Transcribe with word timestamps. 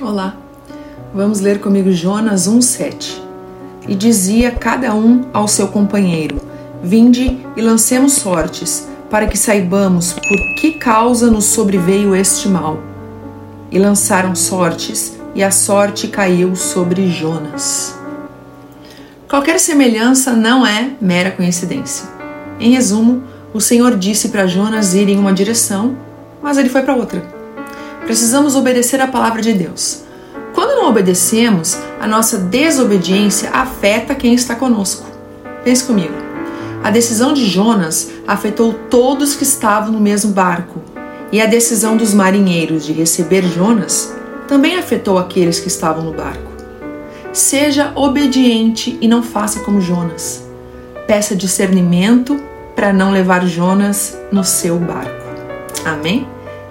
Olá, 0.00 0.36
vamos 1.14 1.40
ler 1.40 1.60
comigo 1.60 1.92
Jonas 1.92 2.48
1,7. 2.48 3.20
E 3.86 3.94
dizia 3.94 4.50
cada 4.50 4.94
um 4.94 5.26
ao 5.32 5.46
seu 5.46 5.68
companheiro: 5.68 6.40
Vinde 6.82 7.38
e 7.56 7.60
lancemos 7.60 8.14
sortes, 8.14 8.88
para 9.10 9.26
que 9.26 9.36
saibamos 9.36 10.12
por 10.12 10.54
que 10.60 10.72
causa 10.72 11.30
nos 11.30 11.44
sobreveio 11.44 12.16
este 12.16 12.48
mal. 12.48 12.78
E 13.70 13.78
lançaram 13.78 14.34
sortes, 14.34 15.18
e 15.34 15.42
a 15.42 15.50
sorte 15.50 16.08
caiu 16.08 16.56
sobre 16.56 17.08
Jonas. 17.08 17.94
Qualquer 19.28 19.60
semelhança 19.60 20.32
não 20.32 20.66
é 20.66 20.90
mera 21.00 21.30
coincidência. 21.30 22.08
Em 22.58 22.72
resumo, 22.72 23.22
o 23.52 23.60
Senhor 23.60 23.96
disse 23.96 24.30
para 24.30 24.46
Jonas 24.46 24.94
ir 24.94 25.08
em 25.08 25.18
uma 25.18 25.32
direção, 25.32 25.96
mas 26.42 26.56
ele 26.56 26.68
foi 26.68 26.82
para 26.82 26.96
outra. 26.96 27.41
Precisamos 28.04 28.56
obedecer 28.56 29.00
à 29.00 29.06
palavra 29.06 29.40
de 29.40 29.52
Deus. 29.52 30.02
Quando 30.54 30.76
não 30.76 30.88
obedecemos, 30.88 31.78
a 32.00 32.06
nossa 32.06 32.38
desobediência 32.38 33.50
afeta 33.50 34.14
quem 34.14 34.34
está 34.34 34.54
conosco. 34.54 35.06
Pense 35.64 35.84
comigo. 35.84 36.14
A 36.82 36.90
decisão 36.90 37.32
de 37.32 37.46
Jonas 37.46 38.10
afetou 38.26 38.74
todos 38.90 39.36
que 39.36 39.44
estavam 39.44 39.92
no 39.92 40.00
mesmo 40.00 40.32
barco, 40.32 40.80
e 41.30 41.40
a 41.40 41.46
decisão 41.46 41.96
dos 41.96 42.12
marinheiros 42.12 42.84
de 42.84 42.92
receber 42.92 43.42
Jonas 43.44 44.12
também 44.48 44.76
afetou 44.76 45.16
aqueles 45.16 45.60
que 45.60 45.68
estavam 45.68 46.04
no 46.04 46.12
barco. 46.12 46.52
Seja 47.32 47.92
obediente 47.94 48.98
e 49.00 49.08
não 49.08 49.22
faça 49.22 49.60
como 49.60 49.80
Jonas. 49.80 50.44
Peça 51.06 51.34
discernimento 51.34 52.38
para 52.76 52.92
não 52.92 53.10
levar 53.10 53.46
Jonas 53.46 54.18
no 54.30 54.44
seu 54.44 54.78
barco. 54.78 55.24
Amém? 55.84 56.26